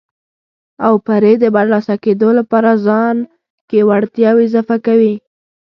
او 0.85 0.93
پرې 1.07 1.31
د 1.43 1.45
برلاسه 1.55 1.95
کېدو 2.03 2.29
لپاره 2.39 2.69
خپل 2.73 2.83
ځان 2.87 3.15
کې 3.69 3.79
وړتیاوې 3.89 4.43
اضافه 4.47 4.77
کوي. 4.85 5.13